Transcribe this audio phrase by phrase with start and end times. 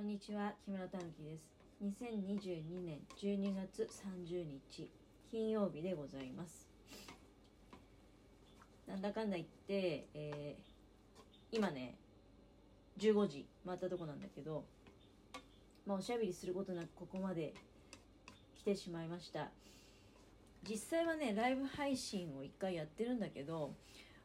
[0.00, 1.44] こんにちは木村たぬきです。
[1.84, 3.86] 2022年12月
[4.26, 4.90] 30日
[5.30, 6.66] 金曜日でございます。
[8.88, 11.98] なんだかんだ言って、えー今ね
[12.98, 14.64] 15時回ったとこなんだけど
[15.84, 17.52] まあおしゃべりすることなくここまで
[18.56, 19.50] 来てしまいました。
[20.66, 23.74] 実際はねライブ配信を一回やってるんだけど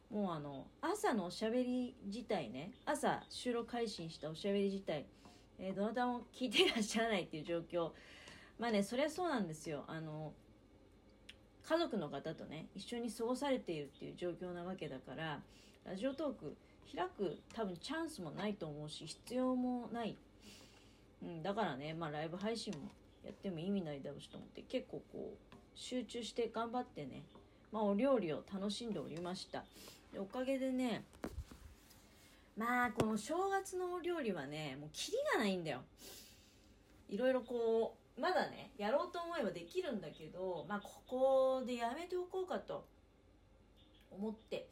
[0.10, 5.06] もうあの朝のおしゃべり自体ね朝収録配信したおしゃべり自体、
[5.60, 7.92] えーどなたも聞いていらっしゃらないっていう状況。
[8.60, 9.84] まあねそりゃそうなんですよ。
[9.88, 10.34] あの
[11.64, 15.42] 家族の方とね一緒に過ごされているっていう状況なわけだから
[15.84, 16.56] ラジオトーク
[16.96, 20.16] 開く多分チャンスもないと思うし必要もない、
[21.24, 22.92] うん、だからねまあライブ配信も
[23.24, 27.24] やっても意味ないだろうしと思って結構こう集中して頑張ってね
[27.72, 29.64] まあお料理を楽しんでおりました。
[30.14, 31.04] でおかげでね
[32.58, 35.82] まあこの正月のお料理はねもうキリがないんだよ。
[37.10, 42.88] いろいろこうまだねやろうと思えばできるんだけどまあここでやめておこうかと
[44.10, 44.68] 思って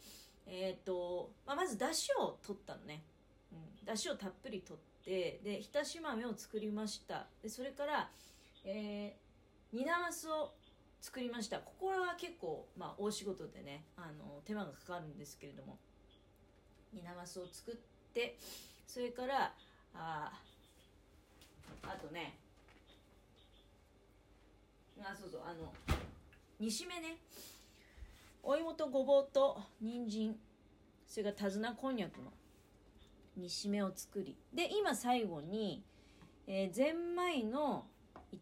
[0.46, 3.04] えっ、と、まあ、まず出汁を取ったのね、
[3.52, 7.28] うん、出汁をたっぷり取ってで浸し豆を作りました。
[7.42, 8.10] でそれから、
[8.66, 10.54] えー、煮なますを
[11.02, 11.60] 作りました。
[11.60, 15.78] ここは結構、まあ、大仕事でねあの手間がかかるんですけれども。
[16.94, 17.76] 煮なますを作っ
[18.14, 18.38] て
[18.88, 19.54] それから
[19.96, 20.32] あ
[21.84, 22.38] あとね
[25.02, 25.74] あそうそうあの
[26.60, 27.18] 煮しめね。
[28.42, 30.36] お芋とごぼうと人参。
[31.08, 32.32] それから手綱こんにゃくの
[33.36, 34.38] 煮しめを作り。
[34.54, 35.84] で今最後に、
[36.48, 37.86] えー、ゼンマイの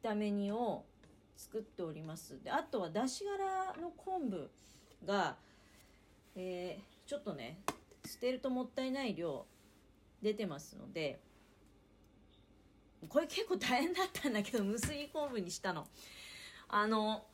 [0.04, 0.84] 炒め煮を
[1.36, 2.44] 作っております。
[2.44, 4.52] であとはだし柄の昆布
[5.06, 5.38] が、
[6.36, 7.58] えーちょっとね
[8.06, 9.46] 捨てるともったいない量
[10.22, 11.20] 出てますので
[13.10, 15.88] これ結構大変だったんだけど結び昆布にしたの。
[16.70, 17.26] あの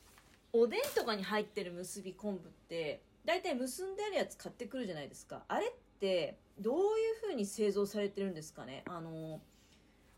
[0.54, 5.44] おでんとかに入ってる結び昆布って大体結んであるやつ買ってくるじゃないですか。
[5.50, 6.84] あれってどういう
[7.22, 8.84] 風に製造されてるんですかね。
[8.88, 9.42] あの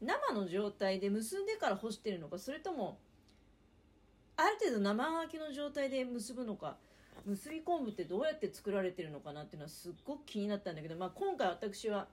[0.01, 2.99] 生の状態で結んでから干してるのかそれとも
[4.37, 6.77] ある程度生乾きの状態で結ぶのか
[7.25, 12.07] 結び昆布ってどうやって作られてるのかなっていうのはすっごく気になったんだけど、まあ、今回私は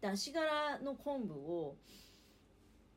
[0.00, 1.76] 出し柄の昆布を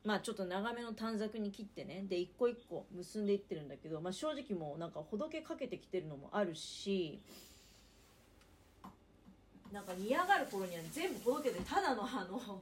[0.04, 7.20] まあちょっと長めの短冊に切ってねで一個一個結んでいってるんだけど、まあ、正直もうなんかほどけかけてきてるのもあるし
[9.72, 12.60] なんか煮上がる頃には全部ほどけてただのあの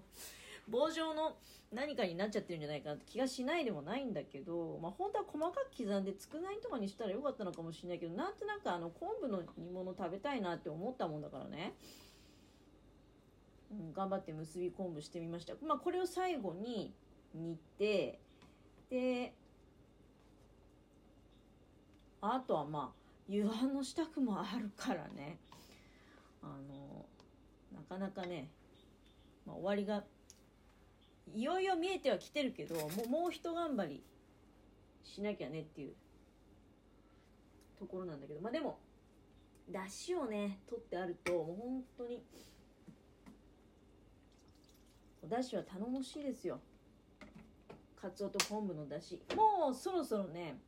[0.68, 1.36] 棒状の
[1.72, 11.74] 何かになっちゃってるんじゃないかなって気がしないでもないんだけど、まあ、本当は細かく刻んで佃煮とかにしたらよかったのかもしれないけどなんとなくあの昆布の煮物食べたいなって思ったもんだからね、
[13.70, 16.94] うん、頑張って結び昆布してみました、まあ、これを最後に
[17.34, 18.20] 煮て
[18.90, 19.34] で
[22.20, 25.38] あとはまあ湯飯の支度もあるからね。
[26.44, 27.06] あの
[27.72, 28.48] なかなかね、
[29.46, 30.04] まあ、終わりが
[31.32, 34.02] いよいよ見えてはきてるけどもうもう一頑張り
[35.02, 35.94] しなきゃねっていう
[37.78, 38.78] ところなんだけどまあでも
[39.68, 42.22] 出汁をね取ってあるともう本当に
[45.22, 46.60] お出汁は頼もしいですよ。
[48.00, 49.22] かつおと昆布の出汁。
[49.34, 50.58] もうそろそろね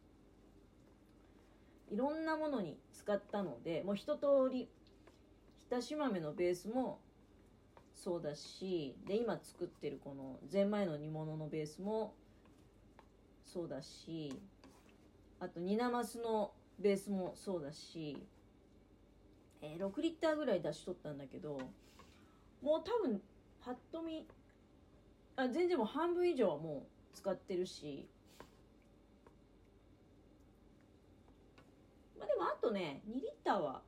[1.91, 4.69] いろんなものに使ったのでもう一通り
[5.69, 7.00] 浸し豆のベースも
[7.97, 12.15] そうだしで今作ってるこのゼンマイの煮物のベースも
[13.43, 14.39] そうだし
[15.41, 18.19] あと煮なますのベースもそうだし、
[19.62, 21.59] えー6リッターぐらい出しとったんだけど
[22.62, 23.21] もう多分
[23.65, 24.27] パッと見
[25.37, 28.06] あ全然もう半分以上はもう使ってるし
[32.19, 33.81] まあでもあとね2リッターは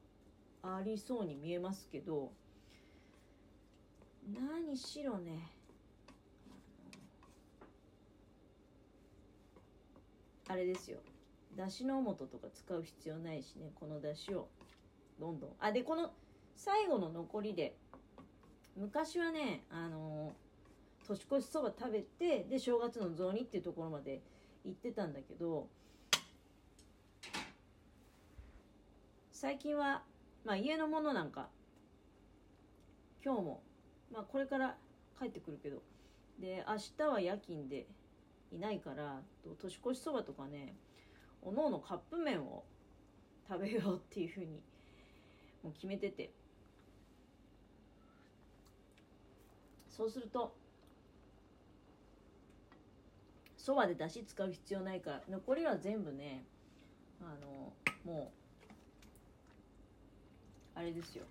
[0.63, 2.33] ありそうに見えますけど
[4.35, 5.51] 何しろね。
[10.49, 10.99] あれですよ。
[11.57, 13.71] だしの素とか使う必要ないしね。
[13.75, 14.49] このだしを。
[15.19, 15.51] どんどん。
[15.61, 16.13] あでこの
[16.57, 17.77] 最後の残りで。
[18.77, 20.33] 昔はねあの
[21.07, 24.23] 年越しそば食べてで正月の雑煮っていうところまで
[24.65, 25.67] 行ってたんだけど
[29.33, 30.03] 最近は、
[30.45, 31.49] まあ、家のものなんか
[33.25, 33.63] 今日も、
[34.13, 34.77] まあ、これから
[35.19, 35.83] 帰ってくるけど。
[36.41, 37.87] で明日は夜勤で
[38.53, 39.21] いないから
[39.61, 40.77] 年越しそばとかね
[41.43, 42.65] おのおのカップ麺を
[43.49, 44.63] 食べようっていうふうに
[45.65, 46.33] もう決めてて。
[49.91, 50.55] そうすると
[53.57, 56.45] そばでだし使う必要ないから残りは全部ね
[57.21, 57.73] あの
[58.05, 58.31] も
[60.77, 61.25] うあれですよ。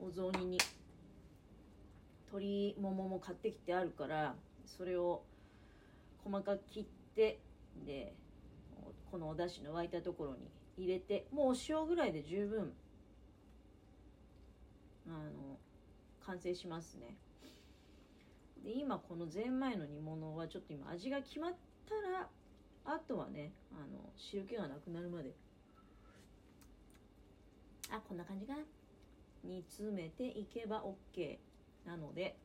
[0.00, 0.58] お雑煮に
[2.34, 4.34] 鶏ももも買ってきてあるから
[4.66, 5.22] それを
[6.24, 6.84] 細かく切っ
[7.14, 7.38] て
[7.86, 8.12] で
[9.10, 12.72] このお出汁の沸いたところに入れてもうお塩ぐらいで十分
[15.06, 15.58] あの
[16.26, 17.16] 完成しますね。
[18.64, 21.52] で今このゼンマイの煮物はちょっと今味が決まっ
[21.86, 22.26] たら
[22.86, 25.32] あとはねあの汁気がなくなるまで。
[27.90, 28.62] あこんな感じかな。
[29.44, 31.36] 煮詰めていけば OK
[31.86, 32.36] なので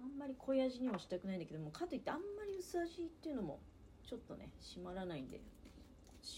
[0.00, 3.60] あんまり濃い味にもしたくないんだけどもかといってあんまり薄味っていうのも
[4.08, 5.40] ちょっとね締まらないんで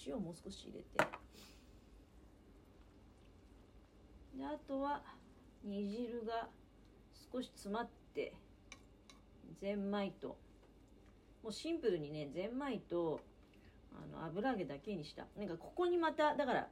[0.06, 1.20] 塩もう少し入れて。
[4.36, 5.02] であとは
[5.64, 6.48] 煮汁が
[7.32, 8.32] 少し詰まって
[9.60, 10.38] ゼンマイと
[11.42, 13.20] もうシンプルにねゼンマイと
[13.92, 15.26] あの油揚げだけにした。
[15.36, 16.68] なんかここにまただから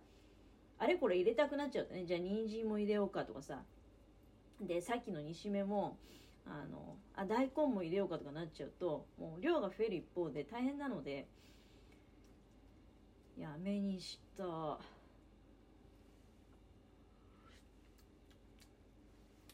[0.78, 3.62] あれこれ入れたくなっちゃうとねじゃあ人参も入れようかとかさ
[4.60, 5.96] でさっきの煮しめも
[6.46, 11.26] あのあ大根も入れようかとかなっちゃうともう量が増える一方で大変なので
[13.38, 14.44] やめにした。
[14.44, 14.78] は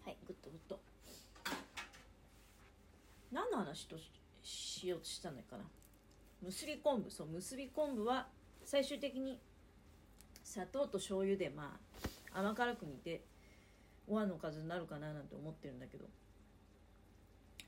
[0.07, 0.81] いグッとグッと
[3.33, 3.97] 何の話と
[4.43, 5.65] しようとしたのかな？
[6.43, 7.11] 結び昆布。
[7.11, 8.29] そう結び昆布は
[8.65, 9.39] 最終的に
[10.43, 11.77] 砂糖と醤油でま
[12.33, 13.23] あ甘辛く煮て
[14.09, 16.05] ご飯の数になるかななんて思ってるんだけど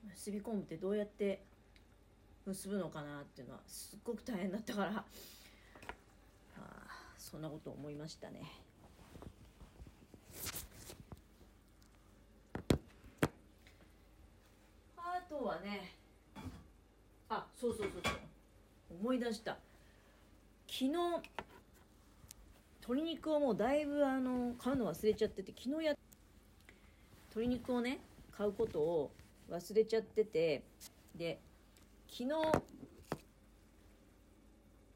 [0.08, 1.42] 結び昆布ってどうやって
[2.44, 5.04] 結ぶのかなっていうのはすっごく大変だったから
[6.58, 6.86] あ
[7.18, 8.42] そんなこと思いましたね。
[14.96, 15.96] あとはね
[17.28, 18.14] あそうそうそうそう
[19.00, 19.58] 思い出した
[20.68, 20.92] 昨日
[22.82, 25.96] 鶏肉をもうだいぶあの買うの忘れちゃってて昨日やっ
[27.36, 27.98] 鶏肉をね
[28.34, 29.12] 買うことを
[29.50, 30.64] 忘れちゃってて
[31.14, 31.38] で
[32.08, 32.30] 昨日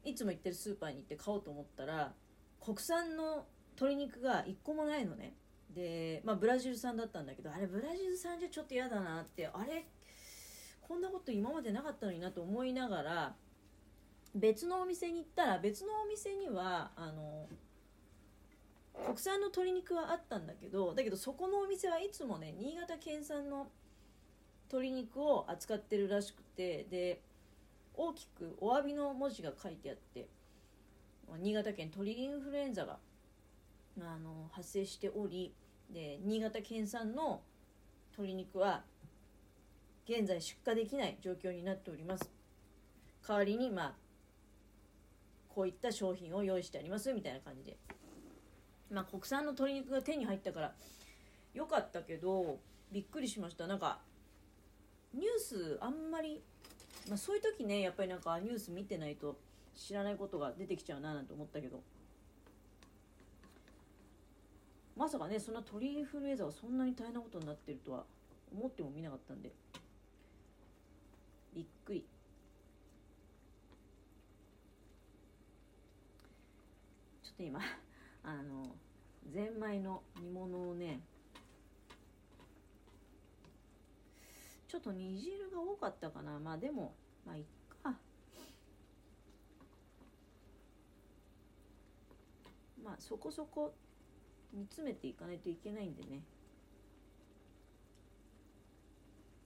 [0.03, 2.13] いつも行ってるスーパーに行って買おうと思ったら
[2.59, 3.45] 国産の
[3.75, 5.35] 鶏肉が1個もないのね。
[5.69, 9.85] でまあブラジル産だったんだけどあれブラジル産じゃちょっと嫌だなってあれ
[10.81, 13.35] こんなこと今までなかったのになと思いながら
[14.35, 17.47] 別のお店に行ったら別のお店にはあの
[19.05, 23.67] 国産の鶏肉はあったんだけどだけどそこのお店はいつもね新潟県産の
[24.69, 27.21] 鶏肉を扱ってるらしくてで
[27.93, 30.27] 大きくお詫びの文字が書いてあって
[31.39, 32.97] 新潟県鳥インフルエンザが
[33.99, 35.53] あの発生しており
[35.89, 37.41] で新潟県産の
[38.11, 38.83] 鶏肉は
[40.07, 42.29] 現在出荷できない状況になっております。
[43.27, 43.93] 代わりにまあ
[45.49, 47.77] こういった商品を用意してありますみたいな感じで。
[48.91, 50.73] まあ国産の鶏肉が手に入ったから
[51.53, 52.59] よかったけど
[52.91, 53.67] びっくりしました。
[53.67, 53.99] なんか
[55.13, 56.41] ニュースあんまり、
[57.09, 59.37] まあ、そういう時ねやっぱりなんかニュース見てないと
[59.75, 61.81] 知らないことが出てきちゃうななんて思ったけど。
[64.95, 68.03] まさかねそんな鳥インフルエンザがそんなに大変なことになってるとは
[68.53, 69.51] 思ってもみなかったんで。
[71.55, 72.05] びっくり。
[77.23, 77.59] ちょっと今
[78.23, 78.75] あの
[79.33, 80.99] ゼンマイの煮物をね
[84.67, 86.39] ちょっと煮汁が多かったかな。
[86.39, 86.93] まあでも
[87.25, 87.43] まあいっ
[87.83, 87.93] か。
[92.81, 93.73] まあそこそこ
[94.53, 96.21] 煮詰めていかないといけないんでね。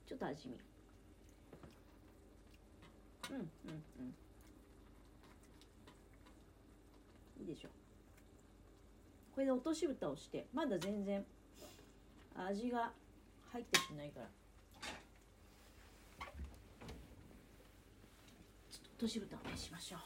[0.06, 0.60] ちょっと味見。
[3.30, 3.46] うんうん
[3.98, 4.14] うん。
[7.40, 7.85] いいでしょう。
[9.36, 11.22] これで落とし蓋をしてまだ全然
[12.34, 12.90] 味が
[13.52, 14.26] 入ってしないから。
[18.70, 20.00] ちょっと落とし蓋をねしましょう。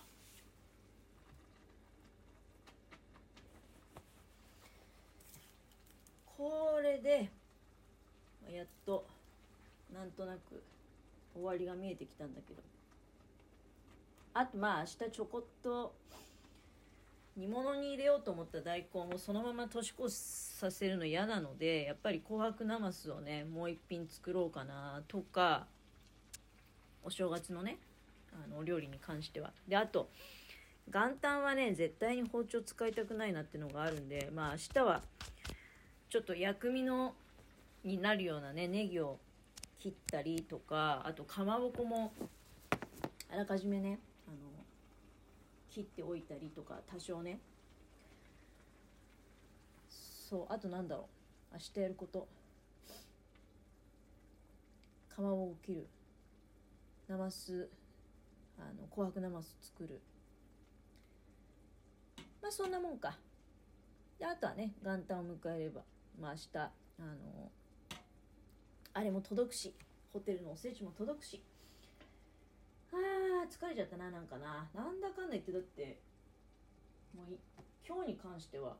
[6.36, 7.30] これで
[8.52, 9.06] やっと
[9.94, 10.60] なんとなく
[11.34, 12.60] 終わりが見えてきたんだけど。
[14.34, 15.94] あとまあ明日ちょこっと
[17.36, 25.66] 煮物に入れようと思った大根をそのまま年越しさせるの嫌なのでやっぱり紅白なますをねもう一品作ろうかなとか
[27.02, 27.78] お正月のね
[28.32, 29.52] あのお料理に関しては。
[29.66, 30.10] であと
[30.92, 35.02] 元旦はね絶対に包丁使いたくないなってのがあるんでまあ明日は
[36.08, 37.14] ちょっと薬味の
[37.84, 39.18] になるようなねネギを
[39.78, 42.12] 切ったりとかあとかまぼこも
[43.32, 44.00] あらかじめね
[45.70, 47.40] 切っておいたりとか多少ね。
[49.88, 51.08] そうあとなんだろ
[51.52, 51.54] う。
[51.54, 52.28] 明日やること。
[55.08, 55.86] かまぼこ切る。
[57.08, 57.68] なます
[58.58, 60.00] あの紅白なます作る。
[62.42, 63.16] まあそんなもんか。
[64.18, 65.82] であとはね元旦を迎えれば。
[66.20, 67.50] まあ明日あの
[68.92, 69.74] あれも届くし。
[70.12, 71.40] ホテルのおせちも届くし。
[73.40, 74.68] あ疲れちゃったななんかな。
[74.74, 75.98] なんだかんだ言ってだって
[77.16, 77.38] もう
[77.86, 78.76] 今日に関しては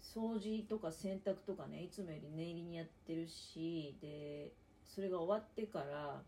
[0.00, 4.52] 掃除とか洗濯とかねいつもより念入りにやってるしで
[4.84, 6.22] それが終わってから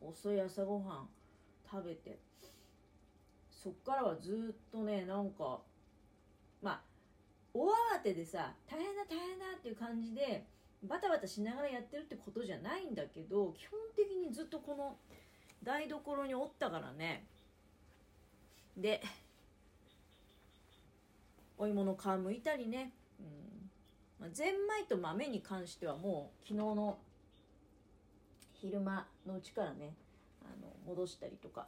[0.00, 1.08] 遅い朝ごはん
[1.70, 2.18] 食べて
[3.50, 5.60] そっからはずっとねなんか
[6.62, 6.80] まあ
[7.52, 10.46] 大慌てでさ大変だ大変だっていう感じで
[10.82, 14.96] バタバタしながらやってるってことじゃないんだけど基本的にずっとこの
[15.62, 17.26] 台所におったからね。
[18.76, 19.02] で
[21.58, 23.70] お芋の皮むいたりね、うん。
[24.20, 26.98] まあ、ゼンマイと豆に関してはもう昨日の
[28.54, 29.94] 昼間のうちからね
[30.42, 31.66] あの戻したりとか。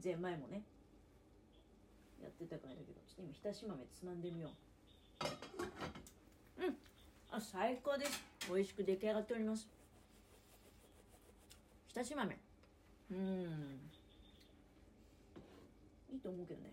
[0.00, 0.60] ゼンマイもね
[2.20, 4.50] やってたからだけどちょっと今ひたし豆つまんでみよ
[6.58, 6.64] う。
[6.64, 6.76] うん。
[7.30, 8.22] あ最高です。
[8.48, 9.68] 美味しく出来上がっております。
[11.94, 12.36] ひたし豆
[13.12, 13.18] うん。
[16.12, 16.72] いいと思うけどね。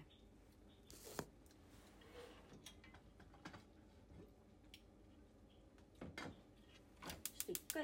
[7.38, 7.84] ちょっと一回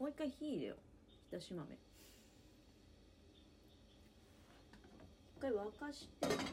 [0.00, 0.78] もう一回火入れよう。
[1.12, 1.72] ひたし豆
[5.36, 6.47] 一回沸かして。